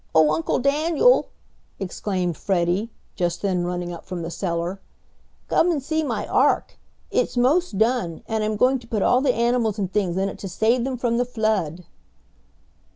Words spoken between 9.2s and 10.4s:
the animals and things in it